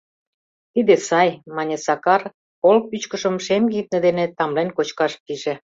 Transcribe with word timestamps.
Тиде 0.73 0.95
сай,— 1.07 1.29
мане 1.55 1.77
Сакар, 1.85 2.21
кол 2.61 2.77
пӱчкышым 2.89 3.35
шем 3.45 3.63
кинде 3.71 3.97
дене 4.05 4.25
тамлен 4.37 4.69
кочкаш 4.77 5.13
пиже. 5.25 5.53